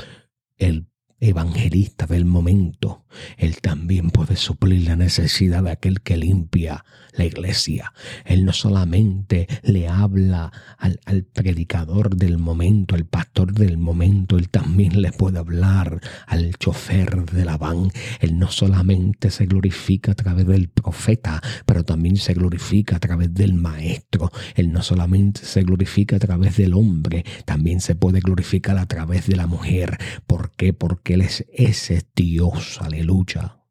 el 0.57 0.87
evangelista 1.19 2.05
del 2.05 2.25
momento, 2.25 3.05
Él 3.37 3.59
también 3.61 4.11
puede 4.11 4.35
suplir 4.35 4.87
la 4.87 4.95
necesidad 4.95 5.63
de 5.63 5.71
aquel 5.71 6.01
que 6.01 6.17
limpia 6.17 6.85
la 7.13 7.25
iglesia. 7.25 7.93
Él 8.25 8.45
no 8.45 8.53
solamente 8.53 9.47
le 9.63 9.87
habla 9.87 10.51
al, 10.77 10.99
predicador 11.23 12.15
del 12.15 12.37
momento, 12.37 12.95
al 12.95 13.05
pastor 13.05 13.53
del 13.53 13.77
momento, 13.77 14.37
Él 14.37 14.49
también 14.49 15.01
le 15.01 15.11
puede 15.11 15.39
hablar 15.39 15.99
al 16.27 16.55
chofer 16.57 17.25
de 17.25 17.45
la 17.45 17.57
van. 17.57 17.91
Él 18.19 18.37
no 18.37 18.49
solamente 18.51 19.31
se 19.31 19.45
glorifica 19.45 20.11
a 20.11 20.15
través 20.15 20.45
del 20.45 20.69
profeta, 20.69 21.41
pero 21.65 21.83
también 21.83 22.17
se 22.17 22.33
glorifica 22.33 22.97
a 22.97 22.99
través 22.99 23.33
del 23.33 23.55
maestro. 23.55 24.31
Él 24.55 24.71
no 24.71 24.83
solamente 24.83 25.41
se 25.43 25.63
glorifica 25.63 26.17
a 26.17 26.19
través 26.19 26.57
del 26.57 26.73
hombre, 26.73 27.25
también 27.45 27.81
se 27.81 27.95
puede 27.95 28.19
glorificar 28.19 28.77
a 28.77 28.85
través 28.85 29.27
de 29.27 29.35
la 29.35 29.47
mujer. 29.47 29.97
¿Por 30.27 30.51
qué? 30.51 30.73
Porque 30.73 31.06
él 31.13 31.21
es 31.21 31.45
ese 31.51 32.03
Dios, 32.15 32.81
aleluya. 32.81 33.63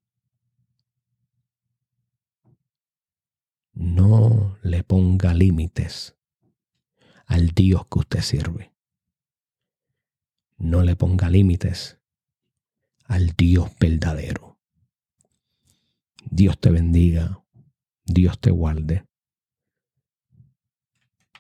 No 3.73 4.59
le 4.63 4.83
ponga 4.85 5.35
límites 5.35 6.17
al 7.27 7.49
Dios 7.49 7.87
que 7.91 7.99
usted 7.99 8.21
sirve. 8.21 8.73
No 10.57 10.83
le 10.83 10.97
ponga 10.97 11.29
límites 11.29 11.99
al 13.05 13.35
Dios 13.37 13.71
verdadero. 13.79 14.59
Dios 16.31 16.59
te 16.59 16.71
bendiga, 16.71 17.45
Dios 18.05 18.41
te 18.41 18.51
guarde. 18.51 19.07